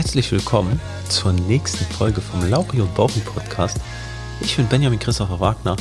[0.00, 3.76] Herzlich willkommen zur nächsten Folge vom Lauri und Bauchi Podcast.
[4.40, 5.76] Ich bin Benjamin Christopher Wagner,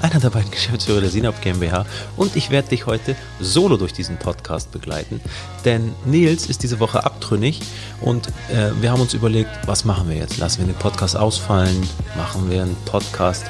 [0.00, 1.84] einer der beiden Geschäftsführer der Sinop GmbH
[2.16, 5.20] und ich werde dich heute solo durch diesen Podcast begleiten,
[5.64, 7.62] denn Nils ist diese Woche abtrünnig
[8.00, 10.38] und äh, wir haben uns überlegt, was machen wir jetzt?
[10.38, 11.82] Lassen wir den Podcast ausfallen?
[12.16, 13.44] Machen wir einen Podcast?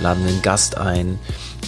[0.00, 1.18] Laden wir einen Gast ein?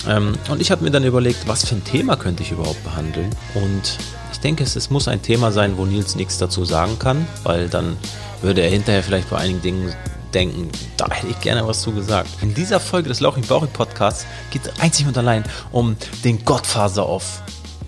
[0.08, 3.30] Ähm, und ich habe mir dann überlegt, was für ein Thema könnte ich überhaupt behandeln
[3.54, 3.98] und
[4.32, 7.68] ich denke, es, es muss ein Thema sein, wo Nils nichts dazu sagen kann, weil
[7.68, 7.96] dann
[8.40, 9.94] würde er hinterher vielleicht bei einigen Dingen
[10.32, 12.30] denken, da hätte ich gerne was zu gesagt.
[12.40, 17.08] In dieser Folge des Lauching Bauchig Podcasts geht es einzig und allein um den Gottfaser
[17.08, 17.42] of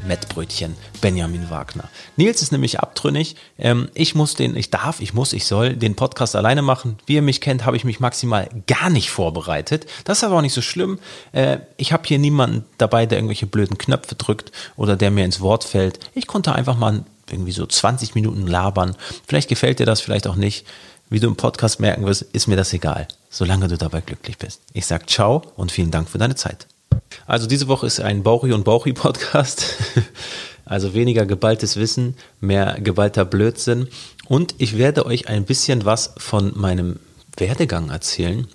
[0.06, 1.88] Mettbrötchen, Benjamin Wagner.
[2.16, 3.37] Nils ist nämlich abtrünnig.
[3.59, 6.98] Ähm, ich muss den, ich darf, ich muss, ich soll den Podcast alleine machen.
[7.06, 9.87] Wie ihr mich kennt, habe ich mich maximal gar nicht vorbereitet.
[10.05, 10.98] Das ist aber auch nicht so schlimm.
[11.33, 15.41] Äh, ich habe hier niemanden dabei, der irgendwelche blöden Knöpfe drückt oder der mir ins
[15.41, 15.98] Wort fällt.
[16.14, 18.97] Ich konnte einfach mal irgendwie so 20 Minuten labern.
[19.27, 20.66] Vielleicht gefällt dir das, vielleicht auch nicht.
[21.11, 24.62] Wie du im Podcast merken wirst, ist mir das egal, solange du dabei glücklich bist.
[24.72, 26.66] Ich sage ciao und vielen Dank für deine Zeit.
[27.27, 29.67] Also diese Woche ist ein Bauchi und Bauchi Podcast.
[30.65, 33.89] Also weniger geballtes Wissen, mehr geballter Blödsinn.
[34.29, 37.01] Und ich werde euch ein bisschen was von meinem
[37.37, 38.47] Werdegang erzählen.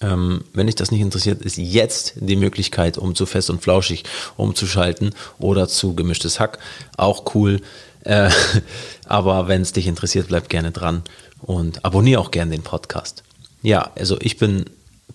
[0.00, 4.04] Ähm, wenn dich das nicht interessiert, ist jetzt die Möglichkeit, um zu fest und flauschig
[4.36, 6.58] umzuschalten oder zu gemischtes Hack.
[6.96, 7.60] Auch cool.
[8.04, 8.30] Äh,
[9.06, 11.02] aber wenn es dich interessiert, bleib gerne dran
[11.40, 13.22] und abonniere auch gerne den Podcast.
[13.62, 14.66] Ja, also ich bin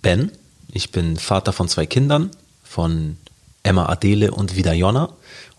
[0.01, 0.31] Ben.
[0.71, 2.29] Ich bin Vater von zwei Kindern,
[2.69, 3.17] von
[3.63, 5.09] Emma Adele und Vida Jonna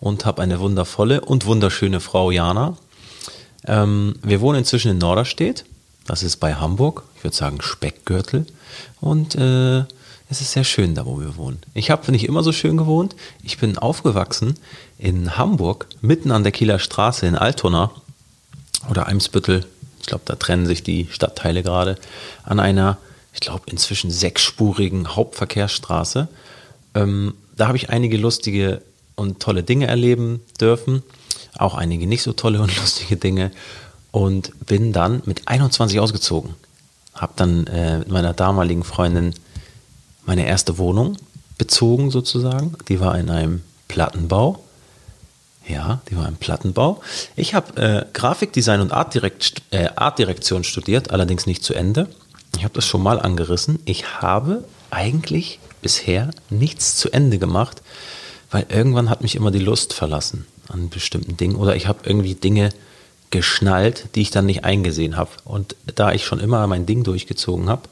[0.00, 2.76] und habe eine wundervolle und wunderschöne Frau Jana.
[3.66, 5.64] Ähm, wir wohnen inzwischen in Norderstedt.
[6.06, 7.04] Das ist bei Hamburg.
[7.16, 8.46] Ich würde sagen Speckgürtel.
[9.00, 9.84] Und äh,
[10.30, 11.58] es ist sehr schön da, wo wir wohnen.
[11.74, 13.16] Ich habe nicht immer so schön gewohnt.
[13.42, 14.54] Ich bin aufgewachsen
[14.98, 17.90] in Hamburg, mitten an der Kieler Straße in Altona
[18.90, 19.64] oder Eimsbüttel.
[20.00, 21.98] Ich glaube, da trennen sich die Stadtteile gerade
[22.44, 22.98] an einer,
[23.32, 26.28] ich glaube, inzwischen sechsspurigen Hauptverkehrsstraße.
[26.94, 28.82] Ähm, da habe ich einige lustige
[29.14, 31.02] und tolle Dinge erleben dürfen,
[31.56, 33.50] auch einige nicht so tolle und lustige Dinge
[34.10, 36.54] und bin dann mit 21 ausgezogen.
[37.14, 39.34] Habe dann äh, mit meiner damaligen Freundin
[40.24, 41.16] meine erste Wohnung
[41.56, 42.76] bezogen sozusagen.
[42.88, 44.62] Die war in einem Plattenbau.
[45.66, 47.02] Ja, die war im Plattenbau.
[47.36, 52.08] Ich habe äh, Grafikdesign und Artdirekt, äh, Artdirektion studiert, allerdings nicht zu Ende.
[52.56, 53.78] Ich habe das schon mal angerissen.
[53.84, 57.82] Ich habe eigentlich bisher nichts zu Ende gemacht,
[58.50, 62.34] weil irgendwann hat mich immer die Lust verlassen an bestimmten Dingen oder ich habe irgendwie
[62.34, 62.70] Dinge
[63.30, 65.30] geschnallt, die ich dann nicht eingesehen habe.
[65.44, 67.82] Und da ich schon immer mein Ding durchgezogen habe,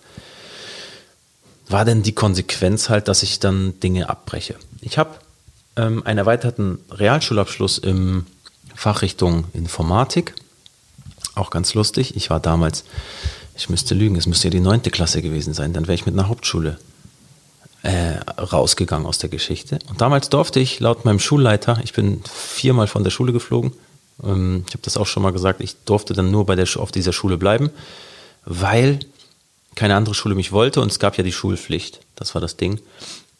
[1.68, 4.54] war denn die Konsequenz halt, dass ich dann Dinge abbreche.
[4.80, 5.10] Ich habe
[5.76, 8.26] ähm, einen erweiterten Realschulabschluss im
[8.74, 10.34] Fachrichtung Informatik.
[11.34, 12.16] Auch ganz lustig.
[12.16, 12.84] Ich war damals,
[13.56, 16.14] ich müsste lügen, es müsste ja die neunte Klasse gewesen sein, dann wäre ich mit
[16.14, 16.78] einer Hauptschule
[17.86, 19.78] äh, rausgegangen aus der Geschichte.
[19.88, 23.72] Und damals durfte ich laut meinem Schulleiter, ich bin viermal von der Schule geflogen,
[24.24, 26.90] ähm, ich habe das auch schon mal gesagt, ich durfte dann nur bei der, auf
[26.90, 27.70] dieser Schule bleiben,
[28.44, 28.98] weil
[29.76, 32.00] keine andere Schule mich wollte und es gab ja die Schulpflicht.
[32.16, 32.80] Das war das Ding.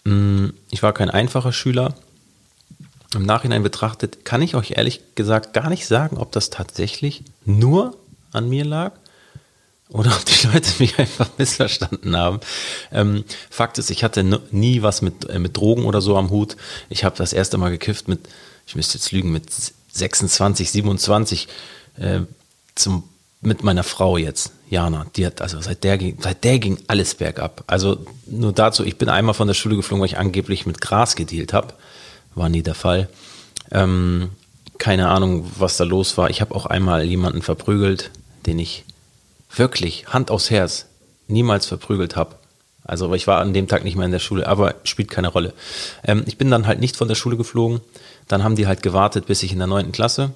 [0.04, 1.94] Mm, ich war kein einfacher Schüler.
[3.16, 7.96] Im Nachhinein betrachtet kann ich euch ehrlich gesagt gar nicht sagen, ob das tatsächlich nur
[8.32, 8.92] an mir lag
[9.90, 12.40] oder ob die Leute mich einfach missverstanden haben.
[12.92, 16.56] Ähm, Fakt ist, ich hatte nie was mit, äh, mit Drogen oder so am Hut.
[16.88, 18.28] Ich habe das erste Mal gekifft mit,
[18.66, 19.46] ich müsste jetzt lügen, mit
[19.92, 21.48] 26, 27
[21.98, 22.20] äh,
[22.74, 23.04] zum,
[23.40, 25.06] mit meiner Frau jetzt, Jana.
[25.14, 27.62] Die hat, also seit der, ging, seit der ging alles bergab.
[27.68, 31.14] Also nur dazu, ich bin einmal von der Schule geflogen, weil ich angeblich mit Gras
[31.14, 31.74] gedealt habe.
[32.34, 33.08] War nie der Fall.
[33.70, 34.30] Ähm,
[34.78, 36.28] keine Ahnung, was da los war.
[36.28, 38.10] Ich habe auch einmal jemanden verprügelt,
[38.46, 38.84] den ich
[39.58, 40.86] wirklich Hand aufs Herz
[41.28, 42.36] niemals verprügelt habe.
[42.84, 45.52] Also ich war an dem Tag nicht mehr in der Schule, aber spielt keine Rolle.
[46.04, 47.80] Ähm, ich bin dann halt nicht von der Schule geflogen.
[48.28, 50.32] Dann haben die halt gewartet, bis ich in der neunten Klasse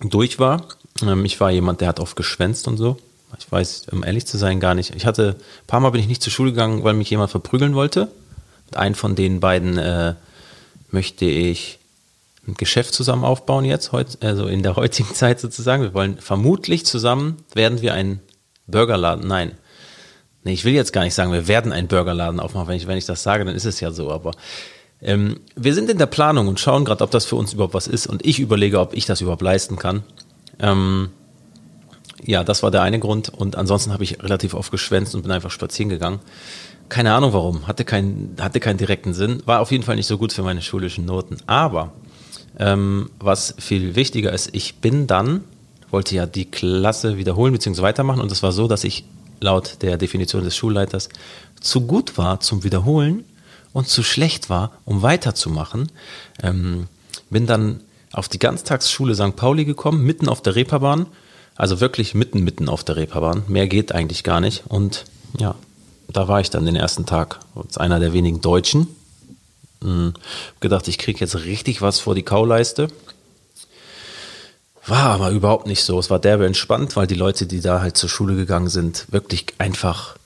[0.00, 0.66] durch war.
[1.02, 2.98] Ähm, ich war jemand, der hat oft geschwänzt und so.
[3.38, 4.94] Ich weiß, um ehrlich zu sein, gar nicht.
[4.94, 7.74] Ich hatte, ein paar Mal bin ich nicht zur Schule gegangen, weil mich jemand verprügeln
[7.74, 8.08] wollte.
[8.66, 10.14] Mit einem von den beiden äh,
[10.90, 11.78] möchte ich
[12.46, 15.82] ein Geschäft zusammen aufbauen jetzt, also in der heutigen Zeit sozusagen.
[15.82, 18.20] Wir wollen vermutlich zusammen, werden wir einen
[18.66, 19.52] Burgerladen, nein,
[20.44, 22.68] nee, ich will jetzt gar nicht sagen, wir werden einen Burgerladen aufmachen.
[22.68, 24.32] Wenn ich, wenn ich das sage, dann ist es ja so, aber
[25.02, 27.86] ähm, wir sind in der Planung und schauen gerade, ob das für uns überhaupt was
[27.86, 30.04] ist und ich überlege, ob ich das überhaupt leisten kann.
[30.58, 31.10] Ähm,
[32.24, 35.30] ja, das war der eine Grund und ansonsten habe ich relativ oft geschwänzt und bin
[35.30, 36.20] einfach spazieren gegangen.
[36.88, 40.18] Keine Ahnung warum, hatte, kein, hatte keinen direkten Sinn, war auf jeden Fall nicht so
[40.18, 41.36] gut für meine schulischen Noten.
[41.46, 41.92] Aber
[42.58, 45.44] ähm, was viel wichtiger ist, ich bin dann,
[45.90, 47.82] wollte ja die Klasse wiederholen bzw.
[47.82, 49.04] weitermachen und es war so, dass ich
[49.40, 51.08] laut der Definition des Schulleiters
[51.60, 53.24] zu gut war zum Wiederholen
[53.72, 55.92] und zu schlecht war, um weiterzumachen.
[56.42, 56.88] Ähm,
[57.28, 57.80] bin dann
[58.12, 59.36] auf die Ganztagsschule St.
[59.36, 61.06] Pauli gekommen, mitten auf der Reeperbahn,
[61.56, 63.44] also wirklich mitten, mitten auf der Reeperbahn.
[63.48, 64.64] Mehr geht eigentlich gar nicht.
[64.68, 65.04] Und
[65.38, 65.54] ja,
[66.08, 68.88] da war ich dann den ersten Tag als einer der wenigen Deutschen.
[69.86, 70.14] Hm,
[70.58, 72.88] gedacht, ich kriege jetzt richtig was vor die Kauleiste.
[74.84, 75.96] War aber überhaupt nicht so.
[75.98, 79.46] Es war derbe entspannt, weil die Leute, die da halt zur Schule gegangen sind, wirklich
[79.58, 80.16] einfach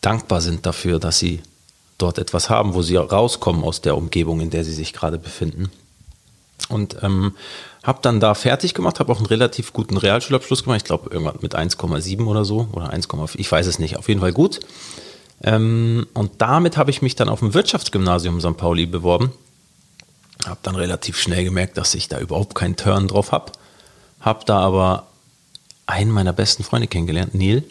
[0.00, 1.42] dankbar sind dafür, dass sie
[1.98, 5.70] dort etwas haben, wo sie rauskommen aus der Umgebung, in der sie sich gerade befinden.
[6.70, 7.34] Und ähm,
[7.82, 10.78] habe dann da fertig gemacht, habe auch einen relativ guten Realschulabschluss gemacht.
[10.78, 14.20] Ich glaube, irgendwann mit 1,7 oder so oder 1,4, ich weiß es nicht, auf jeden
[14.20, 14.60] Fall gut.
[15.42, 18.56] Ähm, und damit habe ich mich dann auf dem Wirtschaftsgymnasium St.
[18.56, 19.32] Pauli beworben.
[20.46, 23.52] Habe dann relativ schnell gemerkt, dass ich da überhaupt keinen Turn drauf habe.
[24.20, 25.06] Habe da aber
[25.86, 27.64] einen meiner besten Freunde kennengelernt, Neil,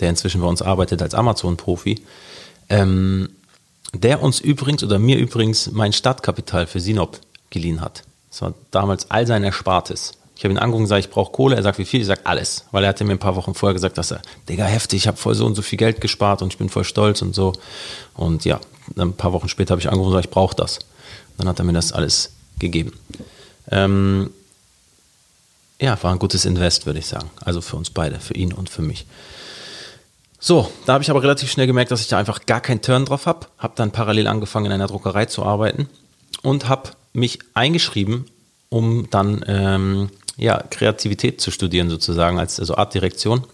[0.00, 2.02] der inzwischen bei uns arbeitet als Amazon-Profi.
[2.68, 3.28] Ähm,
[3.92, 8.02] der uns übrigens oder mir übrigens mein Startkapital für Sinop geliehen hat.
[8.30, 10.12] Das war damals all sein Erspartes.
[10.36, 11.56] Ich habe ihn angeguckt und gesagt, ich brauche Kohle.
[11.56, 12.00] Er sagt, wie viel?
[12.00, 12.64] Ich sage, alles.
[12.72, 15.16] Weil er hatte mir ein paar Wochen vorher gesagt, dass er, Digga, heftig, ich habe
[15.16, 17.52] voll so und so viel Geld gespart und ich bin voll stolz und so.
[18.14, 18.60] Und ja,
[18.96, 20.80] ein paar Wochen später habe ich angerufen und gesagt, ich brauche das.
[21.38, 22.92] Dann hat er mir das alles gegeben.
[23.70, 24.30] Ähm,
[25.80, 27.30] ja, war ein gutes Invest, würde ich sagen.
[27.40, 29.06] Also für uns beide, für ihn und für mich.
[30.38, 33.06] So, da habe ich aber relativ schnell gemerkt, dass ich da einfach gar keinen Turn
[33.06, 33.46] drauf habe.
[33.58, 35.88] Habe dann parallel angefangen, in einer Druckerei zu arbeiten
[36.42, 38.26] und habe mich eingeschrieben,
[38.68, 43.44] um dann ähm, ja, Kreativität zu studieren, sozusagen, als also Artdirektion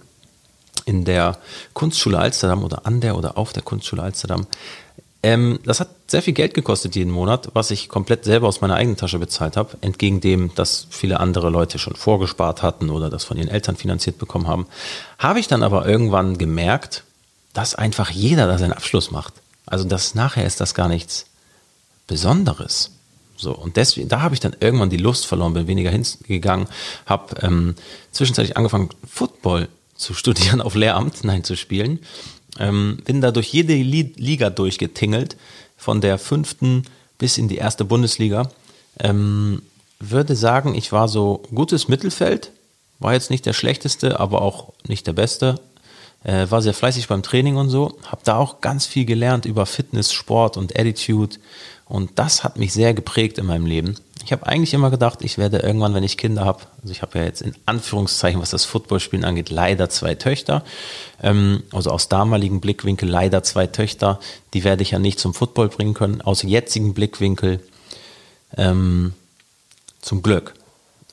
[0.86, 1.38] in der
[1.74, 4.46] Kunstschule Alsterdam oder an der oder auf der Kunstschule Alsterdam.
[5.22, 8.74] Ähm, das hat sehr viel Geld gekostet jeden Monat, was ich komplett selber aus meiner
[8.74, 13.24] eigenen Tasche bezahlt habe, entgegen dem, dass viele andere Leute schon vorgespart hatten oder das
[13.24, 14.66] von ihren Eltern finanziert bekommen haben.
[15.18, 17.04] Habe ich dann aber irgendwann gemerkt,
[17.52, 19.34] dass einfach jeder da seinen Abschluss macht.
[19.66, 21.26] Also das nachher ist das gar nichts
[22.06, 22.90] Besonderes.
[23.40, 26.68] So, und deswegen, da habe ich dann irgendwann die Lust verloren, bin weniger hingegangen,
[27.06, 27.74] habe ähm,
[28.12, 32.00] zwischenzeitlich angefangen, Football zu studieren auf Lehramt, nein, zu spielen.
[32.58, 35.36] Ähm, bin da durch jede Liga durchgetingelt,
[35.76, 36.84] von der fünften
[37.16, 38.50] bis in die erste Bundesliga.
[38.98, 39.62] Ähm,
[39.98, 42.52] würde sagen, ich war so gutes Mittelfeld,
[42.98, 45.60] war jetzt nicht der schlechteste, aber auch nicht der beste.
[46.22, 49.64] Äh, war sehr fleißig beim Training und so, habe da auch ganz viel gelernt über
[49.64, 51.36] Fitness, Sport und Attitude
[51.86, 53.96] und das hat mich sehr geprägt in meinem Leben.
[54.22, 57.18] Ich habe eigentlich immer gedacht, ich werde irgendwann, wenn ich Kinder habe, also ich habe
[57.18, 60.62] ja jetzt in Anführungszeichen, was das Footballspielen angeht, leider zwei Töchter.
[61.22, 64.20] Ähm, also aus damaligen Blickwinkel leider zwei Töchter.
[64.52, 66.20] Die werde ich ja nicht zum Football bringen können.
[66.20, 67.60] Aus jetzigen Blickwinkel
[68.56, 69.14] ähm,
[70.02, 70.54] zum Glück.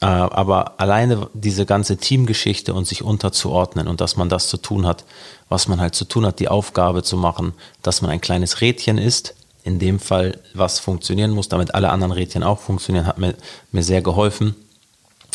[0.02, 4.86] Äh, aber alleine diese ganze Teamgeschichte und sich unterzuordnen und dass man das zu tun
[4.86, 5.06] hat,
[5.50, 8.98] was man halt zu tun hat, die Aufgabe zu machen, dass man ein kleines Rädchen
[8.98, 9.34] ist,
[9.64, 13.36] in dem Fall, was funktionieren muss, damit alle anderen Rädchen auch funktionieren, hat mir,
[13.72, 14.56] mir sehr geholfen.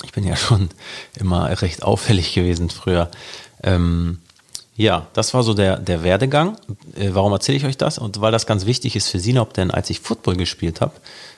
[0.04, 0.70] Ich bin ja schon
[1.18, 3.10] immer recht auffällig gewesen früher.
[3.62, 4.18] Ähm,
[4.74, 6.56] ja, das war so der, der Werdegang.
[6.96, 7.98] Äh, warum erzähle ich euch das?
[7.98, 10.94] Und weil das ganz wichtig ist für Sinop, denn als ich Football gespielt habe,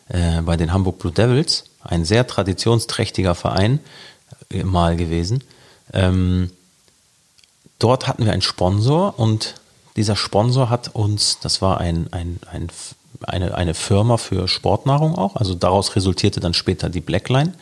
[0.08, 3.80] äh, bei den Hamburg Blue Devils, ein sehr traditionsträchtiger Verein
[4.50, 5.44] äh, mal gewesen,
[5.92, 6.50] ähm,
[7.78, 9.54] dort hatten wir einen Sponsor und
[9.96, 12.68] dieser Sponsor hat uns, das war ein, ein, ein,
[13.22, 17.52] eine, eine Firma für Sportnahrung auch, also daraus resultierte dann später die Blackline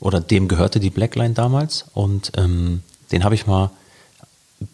[0.00, 2.82] oder dem gehörte die Blackline damals und ähm,
[3.12, 3.70] den habe ich mal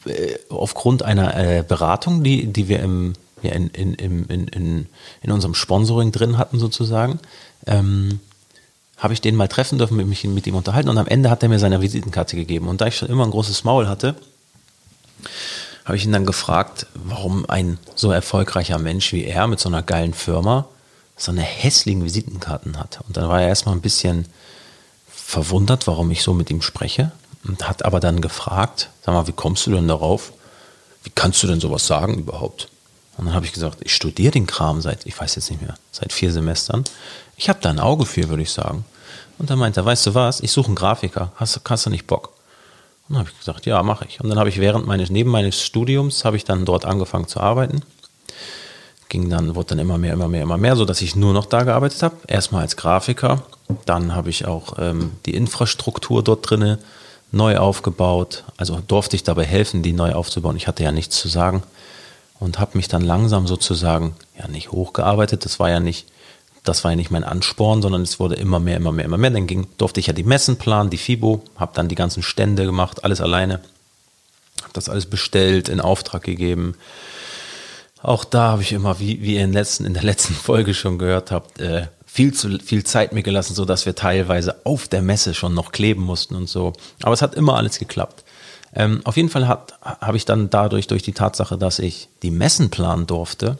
[0.07, 4.87] äh, aufgrund einer äh, Beratung, die, die wir im, ja, in, in, in, in,
[5.23, 7.19] in unserem Sponsoring drin hatten sozusagen,
[7.67, 8.21] ähm,
[9.01, 11.49] habe ich den mal treffen dürfen, mich mit ihm unterhalten und am Ende hat er
[11.49, 12.69] mir seine Visitenkarte gegeben.
[12.69, 14.15] Und da ich schon immer ein großes Maul hatte,
[15.85, 19.83] habe ich ihn dann gefragt, warum ein so erfolgreicher Mensch wie er mit so einer
[19.83, 20.67] geilen Firma
[21.17, 23.01] so eine hässlichen Visitenkarten hat.
[23.07, 24.27] Und dann war er erstmal ein bisschen
[25.09, 27.13] verwundert, warum ich so mit ihm spreche
[27.45, 30.33] und hat aber dann gefragt, sag mal, wie kommst du denn darauf?
[31.03, 32.69] Wie kannst du denn sowas sagen überhaupt?
[33.17, 35.75] Und dann habe ich gesagt, ich studiere den Kram seit, ich weiß jetzt nicht mehr,
[35.93, 36.85] seit vier Semestern.
[37.41, 38.85] Ich habe da ein Auge für, würde ich sagen.
[39.39, 42.07] Und dann meinte er, weißt du was, ich suche einen Grafiker, hast, hast du nicht
[42.07, 42.35] Bock?
[43.09, 44.21] dann habe ich gesagt, ja, mache ich.
[44.21, 47.41] Und dann habe ich während meines, neben meines Studiums, habe ich dann dort angefangen zu
[47.41, 47.81] arbeiten.
[49.09, 51.47] Ging dann, wurde dann immer mehr, immer mehr, immer mehr, so dass ich nur noch
[51.47, 52.15] da gearbeitet habe.
[52.27, 53.43] Erstmal als Grafiker.
[53.87, 56.79] Dann habe ich auch ähm, die Infrastruktur dort drinne
[57.33, 58.45] neu aufgebaut.
[58.59, 60.57] Also durfte ich dabei helfen, die neu aufzubauen.
[60.57, 61.63] Ich hatte ja nichts zu sagen
[62.39, 66.07] und habe mich dann langsam sozusagen, ja nicht hochgearbeitet, das war ja nicht
[66.71, 69.31] das war ja nicht mein Ansporn, sondern es wurde immer mehr, immer mehr, immer mehr.
[69.31, 72.65] Dann ging, durfte ich ja die Messen planen, die FIBO, habe dann die ganzen Stände
[72.65, 73.55] gemacht, alles alleine.
[74.63, 76.77] Habe das alles bestellt, in Auftrag gegeben.
[78.03, 80.99] Auch da habe ich immer, wie, wie ihr in, letzten, in der letzten Folge schon
[80.99, 85.03] gehört habt, äh, viel zu viel Zeit mir gelassen, so dass wir teilweise auf der
[85.03, 86.73] Messe schon noch kleben mussten und so.
[87.03, 88.25] Aber es hat immer alles geklappt.
[88.75, 92.71] Ähm, auf jeden Fall habe ich dann dadurch, durch die Tatsache, dass ich die Messen
[92.71, 93.59] planen durfte,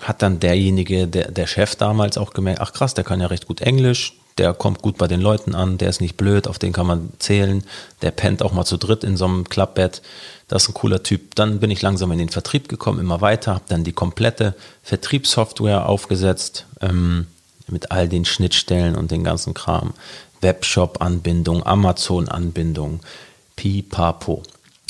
[0.00, 3.46] hat dann derjenige, der, der Chef damals auch gemerkt, ach krass, der kann ja recht
[3.46, 6.72] gut Englisch, der kommt gut bei den Leuten an, der ist nicht blöd, auf den
[6.72, 7.64] kann man zählen,
[8.02, 10.02] der pennt auch mal zu dritt in so einem Klappbett,
[10.48, 11.34] das ist ein cooler Typ.
[11.34, 15.88] Dann bin ich langsam in den Vertrieb gekommen, immer weiter, habe dann die komplette Vertriebssoftware
[15.88, 17.26] aufgesetzt, ähm,
[17.68, 19.94] mit all den Schnittstellen und den ganzen Kram.
[20.40, 23.00] Webshop-Anbindung, Amazon-Anbindung,
[23.56, 24.42] pipapo.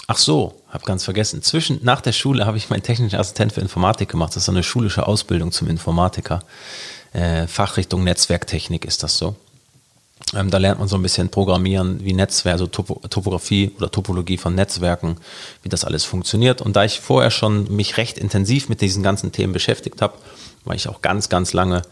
[0.08, 1.42] Ach so, habe ganz vergessen.
[1.42, 4.36] Zwischen, nach der Schule habe ich meinen technischen Assistent für Informatik gemacht.
[4.36, 6.40] Das ist eine schulische Ausbildung zum Informatiker.
[7.14, 9.36] Äh, Fachrichtung Netzwerktechnik ist das so.
[10.34, 14.36] Ähm, da lernt man so ein bisschen Programmieren, wie Netzwerk, also Topo Topografie oder Topologie
[14.36, 15.16] von Netzwerken,
[15.62, 16.60] wie das alles funktioniert.
[16.60, 20.14] Und da ich vorher schon mich recht intensiv mit diesen ganzen Themen beschäftigt habe,
[20.64, 21.82] war ich auch ganz, ganz lange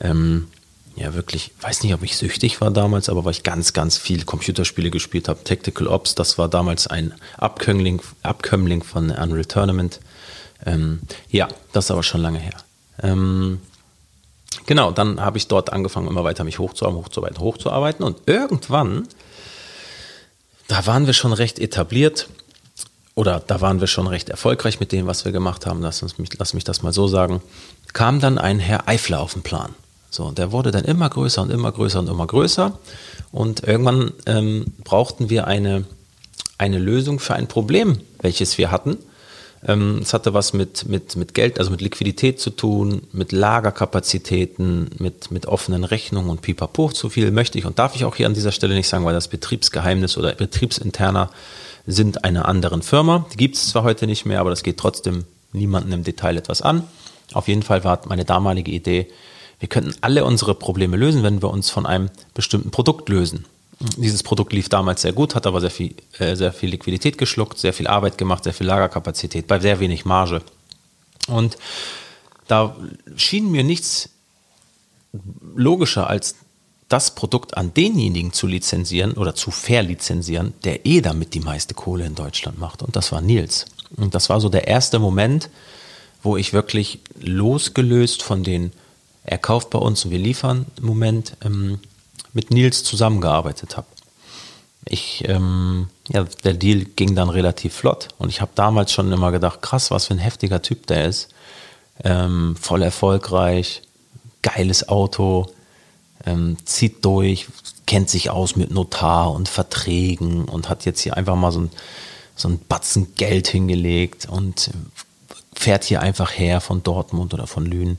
[0.00, 0.48] ähm,
[0.96, 4.24] ja wirklich, weiß nicht, ob ich süchtig war damals, aber weil ich ganz, ganz viel
[4.24, 5.42] Computerspiele gespielt habe.
[5.42, 10.00] Tactical Ops, das war damals ein Abkömmling, Abkömmling von Unreal Tournament.
[10.64, 12.56] Ähm, ja, das ist aber schon lange her.
[13.02, 13.60] Ähm,
[14.66, 19.08] genau, dann habe ich dort angefangen, immer weiter mich hochzuarbeiten, hochzuarbeiten, hochzuarbeiten und irgendwann,
[20.68, 22.28] da waren wir schon recht etabliert
[23.16, 26.14] oder da waren wir schon recht erfolgreich mit dem, was wir gemacht haben, lass, uns
[26.38, 27.42] lass mich das mal so sagen,
[27.92, 29.74] kam dann ein Herr Eifler auf den Plan.
[30.14, 32.78] So, der wurde dann immer größer und immer größer und immer größer.
[33.32, 35.86] Und irgendwann ähm, brauchten wir eine,
[36.56, 38.96] eine Lösung für ein Problem, welches wir hatten.
[39.66, 44.90] Ähm, es hatte was mit, mit, mit Geld, also mit Liquidität zu tun, mit Lagerkapazitäten,
[45.00, 46.92] mit, mit offenen Rechnungen und pipapo.
[46.92, 49.14] Zu viel möchte ich und darf ich auch hier an dieser Stelle nicht sagen, weil
[49.14, 51.28] das Betriebsgeheimnis oder betriebsinterner
[51.88, 53.26] sind einer anderen Firma.
[53.32, 56.62] Die gibt es zwar heute nicht mehr, aber das geht trotzdem niemandem im Detail etwas
[56.62, 56.84] an.
[57.32, 59.08] Auf jeden Fall war meine damalige Idee,
[59.60, 63.46] wir könnten alle unsere Probleme lösen, wenn wir uns von einem bestimmten Produkt lösen.
[63.96, 67.58] Dieses Produkt lief damals sehr gut, hat aber sehr viel, äh, sehr viel Liquidität geschluckt,
[67.58, 70.42] sehr viel Arbeit gemacht, sehr viel Lagerkapazität, bei sehr wenig Marge.
[71.28, 71.56] Und
[72.46, 72.76] da
[73.16, 74.10] schien mir nichts
[75.54, 76.36] logischer als
[76.88, 82.04] das Produkt an denjenigen zu lizenzieren oder zu verlizenzieren, der eh damit die meiste Kohle
[82.04, 82.82] in Deutschland macht.
[82.82, 83.66] Und das war Nils.
[83.96, 85.48] Und das war so der erste Moment,
[86.22, 88.72] wo ich wirklich losgelöst von den
[89.24, 91.80] er kauft bei uns und wir liefern im Moment ähm,
[92.32, 93.86] mit Nils zusammengearbeitet habe.
[94.84, 99.32] Ich, ähm, ja, der Deal ging dann relativ flott und ich habe damals schon immer
[99.32, 101.30] gedacht, krass, was für ein heftiger Typ der ist.
[102.02, 103.82] Ähm, voll erfolgreich,
[104.42, 105.46] geiles Auto,
[106.26, 107.46] ähm, zieht durch,
[107.86, 111.70] kennt sich aus mit Notar und Verträgen und hat jetzt hier einfach mal so ein,
[112.36, 114.70] so ein Batzen Geld hingelegt und
[115.54, 117.96] fährt hier einfach her von Dortmund oder von Lünen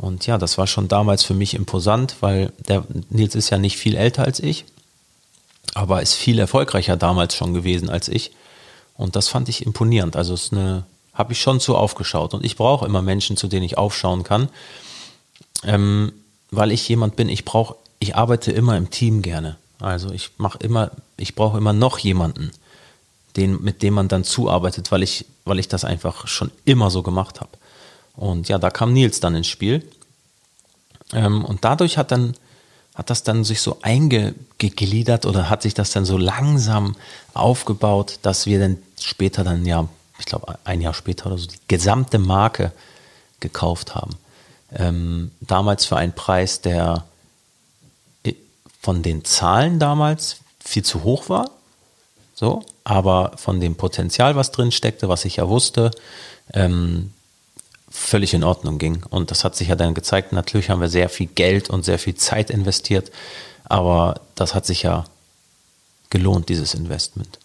[0.00, 3.76] und ja, das war schon damals für mich imposant, weil der Nils ist ja nicht
[3.76, 4.64] viel älter als ich,
[5.74, 8.32] aber ist viel erfolgreicher damals schon gewesen als ich.
[8.96, 10.16] Und das fand ich imponierend.
[10.16, 12.32] Also es eine, habe ich schon zu aufgeschaut.
[12.32, 14.48] Und ich brauche immer Menschen, zu denen ich aufschauen kann,
[15.64, 16.12] ähm,
[16.50, 17.28] weil ich jemand bin.
[17.28, 19.58] Ich brauche, ich arbeite immer im Team gerne.
[19.80, 22.52] Also ich mache immer, ich brauche immer noch jemanden,
[23.36, 27.02] den, mit dem man dann zuarbeitet, weil ich, weil ich das einfach schon immer so
[27.02, 27.50] gemacht habe.
[28.20, 29.82] Und ja, da kam Nils dann ins Spiel.
[31.14, 32.34] Ähm, und dadurch hat dann
[32.94, 36.96] hat das dann sich so eingegliedert oder hat sich das dann so langsam
[37.32, 41.56] aufgebaut, dass wir dann später dann ja, ich glaube ein Jahr später oder so, die
[41.66, 42.72] gesamte Marke
[43.38, 44.16] gekauft haben.
[44.74, 47.06] Ähm, damals für einen Preis, der
[48.82, 51.50] von den Zahlen damals viel zu hoch war.
[52.34, 55.90] So, aber von dem Potenzial, was drin steckte, was ich ja wusste,
[56.52, 57.12] ähm,
[57.90, 59.02] völlig in Ordnung ging.
[59.10, 60.32] Und das hat sich ja dann gezeigt.
[60.32, 63.10] Natürlich haben wir sehr viel Geld und sehr viel Zeit investiert,
[63.64, 65.04] aber das hat sich ja
[66.08, 67.38] gelohnt, dieses Investment.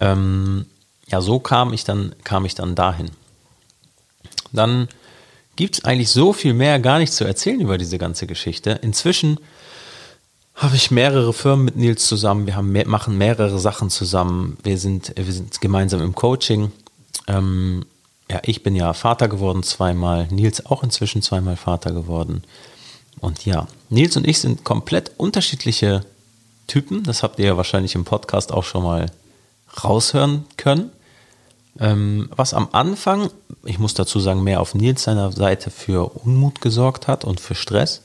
[0.00, 0.66] Ähm,
[1.08, 3.10] ja, so kam ich dann, kam ich dann dahin.
[4.52, 4.88] Dann
[5.56, 8.78] gibt es eigentlich so viel mehr gar nicht zu erzählen über diese ganze Geschichte.
[8.82, 9.40] Inzwischen
[10.54, 12.46] habe ich mehrere Firmen mit Nils zusammen.
[12.46, 14.58] Wir haben, machen mehrere Sachen zusammen.
[14.62, 16.72] Wir sind, wir sind gemeinsam im Coaching.
[17.26, 17.84] Ähm,
[18.30, 22.42] ja, ich bin ja Vater geworden zweimal, Nils auch inzwischen zweimal Vater geworden.
[23.20, 26.04] Und ja, Nils und ich sind komplett unterschiedliche
[26.66, 27.02] Typen.
[27.04, 29.06] Das habt ihr ja wahrscheinlich im Podcast auch schon mal
[29.82, 30.90] raushören können.
[31.80, 33.30] Ähm, was am Anfang,
[33.64, 37.54] ich muss dazu sagen, mehr auf Nils seiner Seite für Unmut gesorgt hat und für
[37.54, 38.02] Stress.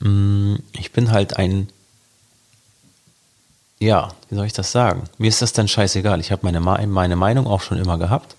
[0.00, 1.68] Mm, ich bin halt ein,
[3.78, 5.04] ja, wie soll ich das sagen?
[5.18, 6.18] Mir ist das dann scheißegal.
[6.20, 8.34] Ich habe meine, meine Meinung auch schon immer gehabt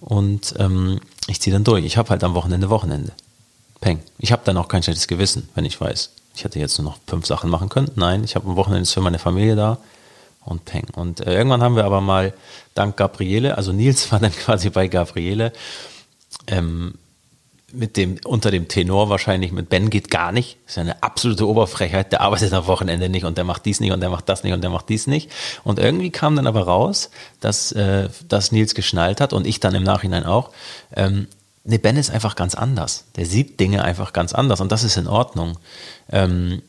[0.00, 1.84] und ähm, ich ziehe dann durch.
[1.84, 3.12] Ich habe halt am Wochenende Wochenende.
[3.80, 4.00] Peng.
[4.18, 6.98] Ich habe dann auch kein schlechtes Gewissen, wenn ich weiß, ich hätte jetzt nur noch
[7.06, 7.90] fünf Sachen machen können.
[7.94, 9.78] Nein, ich habe am Wochenende für meine Familie da
[10.44, 10.86] und Peng.
[10.94, 12.32] Und äh, irgendwann haben wir aber mal
[12.74, 15.52] dank Gabriele, also Nils war dann quasi bei Gabriele,
[16.46, 16.94] ähm,
[17.72, 20.56] mit dem, unter dem Tenor wahrscheinlich, mit Ben geht gar nicht.
[20.64, 22.12] Das ist eine absolute Oberfrechheit.
[22.12, 24.54] Der arbeitet am Wochenende nicht und der macht dies nicht und der macht das nicht
[24.54, 25.30] und der macht dies nicht.
[25.64, 27.10] Und irgendwie kam dann aber raus,
[27.40, 30.50] dass, äh, dass Nils geschnallt hat und ich dann im Nachhinein auch.
[30.96, 31.28] Ähm,
[31.64, 33.04] nee, Ben ist einfach ganz anders.
[33.16, 35.58] Der sieht Dinge einfach ganz anders und das ist in Ordnung.
[36.10, 36.62] Ähm,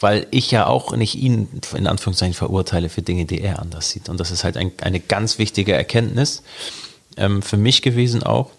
[0.00, 4.08] weil ich ja auch nicht ihn in Anführungszeichen verurteile für Dinge, die er anders sieht.
[4.08, 6.42] Und das ist halt ein, eine ganz wichtige Erkenntnis
[7.16, 8.50] ähm, für mich gewesen auch,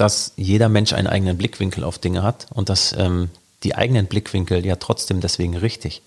[0.00, 3.30] dass jeder Mensch einen eigenen Blickwinkel auf Dinge hat und dass ähm,
[3.62, 6.02] die eigenen Blickwinkel ja trotzdem deswegen richtig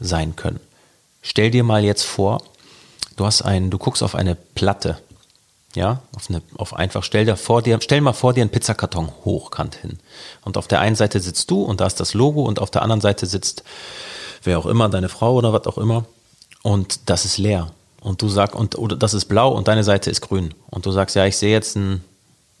[0.00, 0.60] sein können.
[1.22, 2.42] Stell dir mal jetzt vor,
[3.16, 4.98] du hast einen, du guckst auf eine Platte,
[5.74, 9.12] ja, auf eine, auf einfach, stell dir vor dir, stell mal vor dir einen Pizzakarton
[9.24, 9.98] hochkant hin.
[10.44, 12.82] Und auf der einen Seite sitzt du und da ist das Logo und auf der
[12.82, 13.62] anderen Seite sitzt
[14.46, 16.06] wer auch immer, deine Frau oder was auch immer.
[16.62, 17.72] Und das ist leer.
[18.00, 20.54] Und du sagst, und, oder das ist blau und deine Seite ist grün.
[20.70, 22.04] Und du sagst, ja, ich sehe jetzt einen,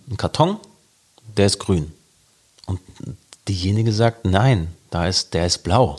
[0.08, 0.58] einen Karton,
[1.36, 1.92] der ist grün.
[2.66, 2.80] Und
[3.48, 5.96] diejenige sagt, nein, da ist, der ist blau.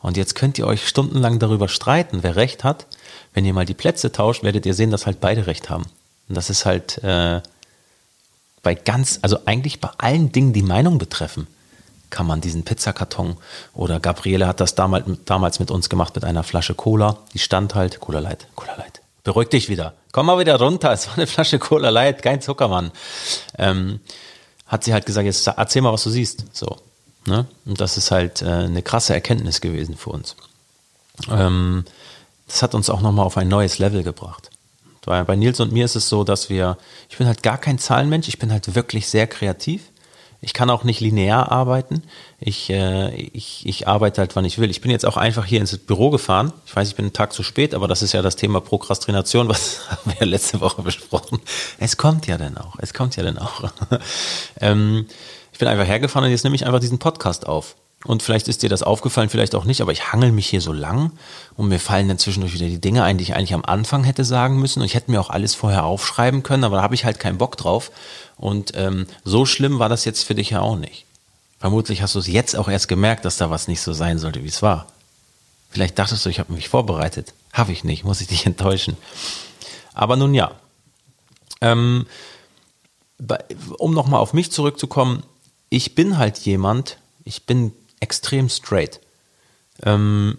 [0.00, 2.86] Und jetzt könnt ihr euch stundenlang darüber streiten, wer recht hat.
[3.34, 5.84] Wenn ihr mal die Plätze tauscht, werdet ihr sehen, dass halt beide recht haben.
[6.28, 7.40] Und das ist halt äh,
[8.62, 11.46] bei ganz, also eigentlich bei allen Dingen, die Meinung betreffen,
[12.08, 13.36] kann man diesen Pizzakarton
[13.72, 17.18] oder Gabriele hat das damals, damals mit uns gemacht mit einer Flasche Cola.
[17.34, 19.00] Die stand halt, Cola Light, Cola Light.
[19.22, 19.94] Beruhig dich wieder.
[20.12, 20.92] Komm mal wieder runter.
[20.92, 22.90] Es war eine Flasche Cola Light, kein Zuckermann.
[23.58, 24.00] Ähm,
[24.70, 26.44] hat sie halt gesagt, jetzt erzähl mal, was du siehst.
[26.52, 26.76] So.
[27.26, 27.44] Ne?
[27.66, 30.36] Und das ist halt äh, eine krasse Erkenntnis gewesen für uns.
[31.28, 31.84] Ähm,
[32.46, 34.50] das hat uns auch nochmal auf ein neues Level gebracht.
[35.04, 38.28] Bei Nils und mir ist es so, dass wir, ich bin halt gar kein Zahlenmensch,
[38.28, 39.82] ich bin halt wirklich sehr kreativ.
[40.42, 42.02] Ich kann auch nicht linear arbeiten.
[42.38, 44.70] Ich, äh, ich, ich arbeite halt, wann ich will.
[44.70, 46.52] Ich bin jetzt auch einfach hier ins Büro gefahren.
[46.64, 49.48] Ich weiß, ich bin einen Tag zu spät, aber das ist ja das Thema Prokrastination,
[49.50, 51.40] was haben wir letzte Woche besprochen.
[51.78, 52.76] Es kommt ja dann auch.
[52.78, 53.70] Es kommt ja dann auch.
[54.60, 55.06] ähm,
[55.52, 57.76] ich bin einfach hergefahren und jetzt nehme ich einfach diesen Podcast auf.
[58.04, 60.72] Und vielleicht ist dir das aufgefallen, vielleicht auch nicht, aber ich hangel mich hier so
[60.72, 61.12] lang
[61.56, 64.24] und mir fallen dann zwischendurch wieder die Dinge ein, die ich eigentlich am Anfang hätte
[64.24, 64.80] sagen müssen.
[64.80, 67.36] Und ich hätte mir auch alles vorher aufschreiben können, aber da habe ich halt keinen
[67.36, 67.90] Bock drauf.
[68.36, 71.04] Und ähm, so schlimm war das jetzt für dich ja auch nicht.
[71.58, 74.42] Vermutlich hast du es jetzt auch erst gemerkt, dass da was nicht so sein sollte,
[74.42, 74.86] wie es war.
[75.68, 77.34] Vielleicht dachtest du, ich habe mich vorbereitet.
[77.52, 78.96] Habe ich nicht, muss ich dich enttäuschen.
[79.92, 80.52] Aber nun ja.
[81.60, 82.06] Ähm,
[83.76, 85.22] um nochmal auf mich zurückzukommen,
[85.68, 89.00] ich bin halt jemand, ich bin extrem straight.
[89.82, 90.38] Ähm,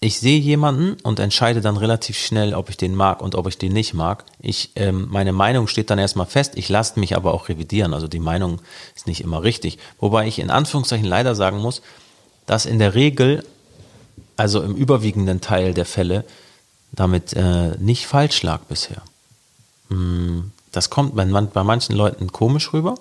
[0.00, 3.56] ich sehe jemanden und entscheide dann relativ schnell, ob ich den mag und ob ich
[3.56, 4.24] den nicht mag.
[4.40, 7.94] Ich, ähm, meine Meinung steht dann erstmal fest, ich lasse mich aber auch revidieren.
[7.94, 8.60] Also die Meinung
[8.94, 9.78] ist nicht immer richtig.
[9.98, 11.80] Wobei ich in Anführungszeichen leider sagen muss,
[12.44, 13.44] dass in der Regel,
[14.36, 16.24] also im überwiegenden Teil der Fälle,
[16.92, 19.02] damit äh, nicht falsch lag bisher.
[19.88, 22.96] Hm, das kommt bei, bei manchen Leuten komisch rüber.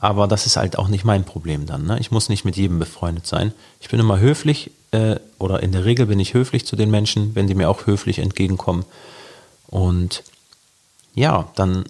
[0.00, 1.86] Aber das ist halt auch nicht mein Problem dann.
[1.86, 1.98] Ne?
[1.98, 3.52] Ich muss nicht mit jedem befreundet sein.
[3.80, 7.34] Ich bin immer höflich äh, oder in der Regel bin ich höflich zu den Menschen,
[7.34, 8.84] wenn die mir auch höflich entgegenkommen.
[9.66, 10.22] Und
[11.14, 11.84] ja, dann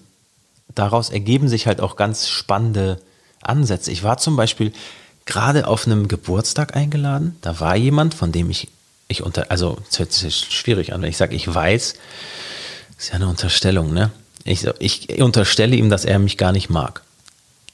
[0.73, 2.99] daraus ergeben sich halt auch ganz spannende
[3.41, 3.91] Ansätze.
[3.91, 4.73] Ich war zum Beispiel
[5.25, 7.37] gerade auf einem Geburtstag eingeladen.
[7.41, 8.69] Da war jemand, von dem ich,
[9.07, 11.95] ich unter, also es hört sich schwierig an, wenn ich sage, ich weiß,
[12.97, 14.11] ist ja eine Unterstellung, ne?
[14.45, 17.03] Ich, ich unterstelle ihm, dass er mich gar nicht mag.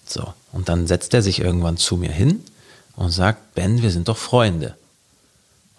[0.08, 2.44] So, und dann setzt er sich irgendwann zu mir hin
[2.96, 4.76] und sagt, Ben, wir sind doch Freunde.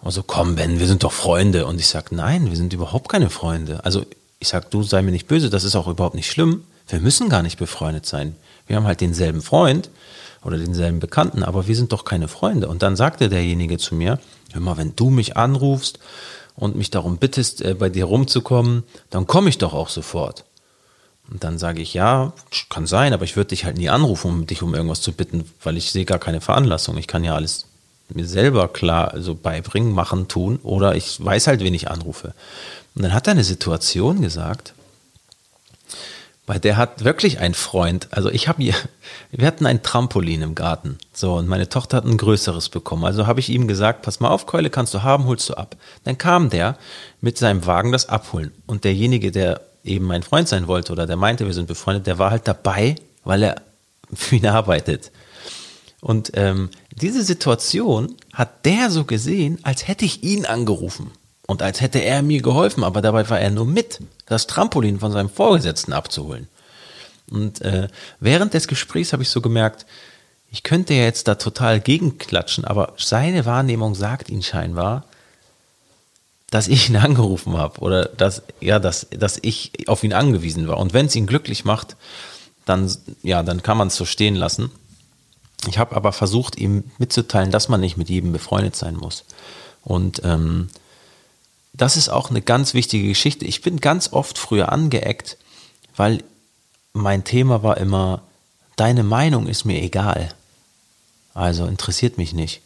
[0.03, 1.65] Also komm, Ben, wir sind doch Freunde.
[1.65, 3.83] Und ich sage, nein, wir sind überhaupt keine Freunde.
[3.83, 4.05] Also
[4.39, 6.63] ich sage, du sei mir nicht böse, das ist auch überhaupt nicht schlimm.
[6.87, 8.35] Wir müssen gar nicht befreundet sein.
[8.67, 9.89] Wir haben halt denselben Freund
[10.43, 12.67] oder denselben Bekannten, aber wir sind doch keine Freunde.
[12.67, 14.19] Und dann sagte derjenige zu mir,
[14.53, 15.99] hör mal, wenn du mich anrufst
[16.55, 20.45] und mich darum bittest, äh, bei dir rumzukommen, dann komme ich doch auch sofort.
[21.29, 22.33] Und dann sage ich, ja,
[22.69, 25.43] kann sein, aber ich würde dich halt nie anrufen, um dich um irgendwas zu bitten,
[25.61, 26.97] weil ich sehe gar keine Veranlassung.
[26.97, 27.65] Ich kann ja alles
[28.09, 32.33] mir selber klar also beibringen, machen, tun oder ich weiß halt, wen ich anrufe.
[32.95, 34.73] Und dann hat er eine Situation gesagt,
[36.45, 38.63] bei der hat wirklich ein Freund, also ich habe,
[39.31, 43.03] wir hatten ein Trampolin im Garten, so und meine Tochter hat ein größeres bekommen.
[43.03, 45.75] Also habe ich ihm gesagt, pass mal auf, Keule kannst du haben, holst du ab.
[46.05, 46.77] Dann kam der
[47.19, 51.17] mit seinem Wagen das abholen und derjenige, der eben mein Freund sein wollte oder der
[51.17, 53.61] meinte, wir sind befreundet, der war halt dabei, weil er
[54.13, 55.11] für ihn arbeitet.
[56.01, 61.11] Und ähm, diese Situation hat der so gesehen, als hätte ich ihn angerufen
[61.47, 65.11] und als hätte er mir geholfen, aber dabei war er nur mit, das Trampolin von
[65.11, 66.47] seinem Vorgesetzten abzuholen.
[67.29, 67.87] Und äh,
[68.19, 69.85] während des Gesprächs habe ich so gemerkt,
[70.49, 75.05] ich könnte ja jetzt da total gegenklatschen, aber seine Wahrnehmung sagt ihn scheinbar,
[76.49, 80.77] dass ich ihn angerufen habe oder dass, ja, dass, dass ich auf ihn angewiesen war.
[80.77, 81.95] Und wenn es ihn glücklich macht,
[82.65, 84.71] dann, ja, dann kann man es so stehen lassen.
[85.67, 89.23] Ich habe aber versucht, ihm mitzuteilen, dass man nicht mit jedem befreundet sein muss.
[89.83, 90.69] Und ähm,
[91.73, 93.45] das ist auch eine ganz wichtige Geschichte.
[93.45, 95.37] Ich bin ganz oft früher angeeckt,
[95.95, 96.23] weil
[96.93, 98.21] mein Thema war immer,
[98.75, 100.33] deine Meinung ist mir egal.
[101.33, 102.61] Also interessiert mich nicht.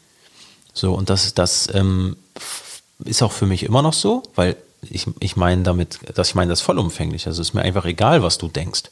[0.74, 2.16] So, und das, das ähm,
[3.06, 4.56] ist auch für mich immer noch so, weil
[4.90, 7.28] ich, ich meine damit, dass ich meine das vollumfänglich.
[7.28, 8.84] Also ist mir einfach egal, was du denkst.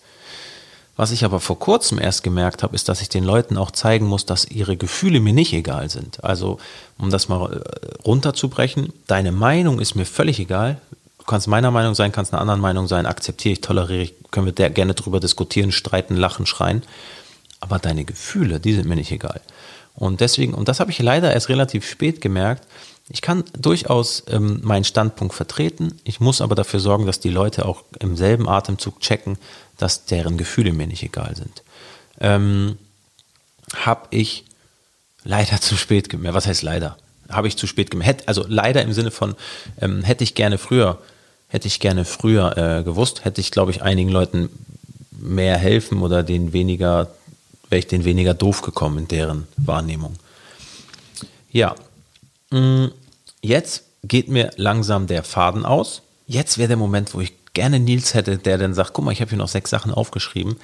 [0.96, 4.06] Was ich aber vor kurzem erst gemerkt habe, ist, dass ich den Leuten auch zeigen
[4.06, 6.22] muss, dass ihre Gefühle mir nicht egal sind.
[6.26, 6.60] Also,
[6.98, 10.82] um das mal äh, runterzubrechen, deine Meinung ist mir völlig egal.
[11.20, 14.46] Du kannst meiner Meinung sein, kannst einer anderen Meinung sein, akzeptiere ich, toleriere ich, können
[14.46, 16.84] wir gerne drüber diskutieren, streiten, lachen, schreien.
[17.62, 19.40] Aber deine Gefühle, die sind mir nicht egal.
[19.96, 22.68] Und deswegen, und das habe ich leider erst relativ spät gemerkt,
[23.10, 26.00] ich kann durchaus ähm, meinen Standpunkt vertreten.
[26.04, 29.38] Ich muss aber dafür sorgen, dass die Leute auch im selben Atemzug checken,
[29.78, 31.64] dass deren Gefühle mir nicht egal sind.
[32.20, 32.78] Ähm,
[33.76, 34.46] habe ich
[35.24, 36.36] leider zu spät gemerkt.
[36.36, 36.98] Was heißt leider?
[37.30, 38.28] Habe ich zu spät gemerkt.
[38.28, 39.36] Also leider im Sinne von,
[39.82, 41.00] ähm, hätte ich gerne früher,
[41.48, 44.50] hätte ich gerne früher äh, gewusst, hätte ich, glaube ich, einigen Leuten
[45.12, 47.10] mehr helfen oder den weniger,
[47.70, 50.16] wäre ich den weniger doof gekommen in deren Wahrnehmung.
[51.52, 51.76] Ja,
[52.52, 52.88] mm,
[53.42, 56.02] jetzt geht mir langsam der Faden aus.
[56.28, 59.22] Jetzt wäre der Moment, wo ich gerne Nils hätte, der dann sagt, guck mal, ich
[59.22, 60.58] habe hier noch sechs Sachen aufgeschrieben.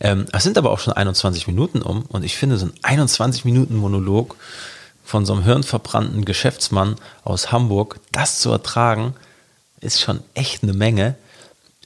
[0.00, 3.44] Ähm, es sind aber auch schon 21 Minuten um und ich finde so ein 21
[3.44, 4.36] Minuten Monolog
[5.04, 9.14] von so einem hirnverbrannten Geschäftsmann aus Hamburg, das zu ertragen,
[9.80, 11.14] ist schon echt eine Menge.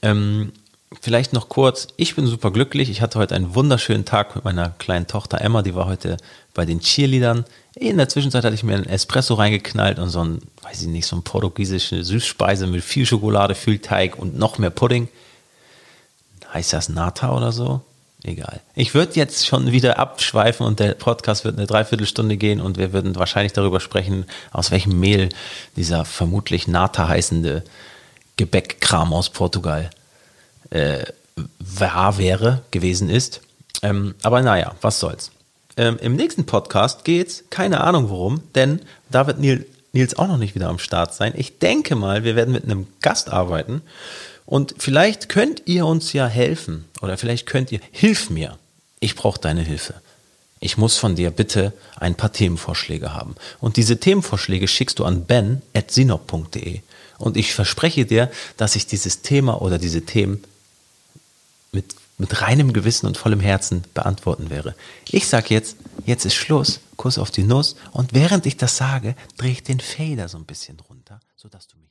[0.01, 0.53] Ähm,
[1.01, 2.89] vielleicht noch kurz, ich bin super glücklich.
[2.89, 6.17] Ich hatte heute einen wunderschönen Tag mit meiner kleinen Tochter Emma, die war heute
[6.53, 7.45] bei den Cheerleadern.
[7.79, 11.07] In der Zwischenzeit hatte ich mir einen Espresso reingeknallt und so ein, weiß ich nicht,
[11.07, 15.07] so ein portugiesische Süßspeise mit viel Schokolade, viel Teig und noch mehr Pudding.
[16.53, 17.79] Heißt das Nata oder so?
[18.23, 18.59] Egal.
[18.75, 22.91] Ich würde jetzt schon wieder abschweifen und der Podcast wird eine Dreiviertelstunde gehen und wir
[22.91, 25.29] würden wahrscheinlich darüber sprechen, aus welchem Mehl
[25.77, 27.63] dieser vermutlich Nata heißende
[28.35, 29.89] Gebäckkram aus Portugal
[30.69, 31.05] äh,
[31.59, 33.39] wahr wäre, gewesen ist.
[33.83, 35.31] Ähm, aber naja, was soll's.
[35.79, 40.37] Ähm, Im nächsten Podcast geht's, keine Ahnung worum, denn da wird Neil, Nils auch noch
[40.37, 41.31] nicht wieder am Start sein.
[41.37, 43.81] Ich denke mal, wir werden mit einem Gast arbeiten
[44.45, 48.57] und vielleicht könnt ihr uns ja helfen oder vielleicht könnt ihr, hilf mir.
[48.99, 49.93] Ich brauche deine Hilfe.
[50.59, 53.35] Ich muss von dir bitte ein paar Themenvorschläge haben.
[53.61, 56.81] Und diese Themenvorschläge schickst du an ben.sinop.de.
[57.19, 60.43] Und ich verspreche dir, dass ich dieses Thema oder diese Themen
[61.71, 61.85] mit
[62.19, 64.75] mit reinem Gewissen und vollem Herzen beantworten wäre.
[65.09, 69.15] Ich sage jetzt, jetzt ist Schluss, Kuss auf die Nuss und während ich das sage,
[69.37, 71.88] drehe ich den Fader so ein bisschen runter, sodass du mich